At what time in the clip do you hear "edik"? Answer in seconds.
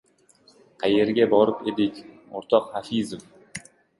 1.73-2.01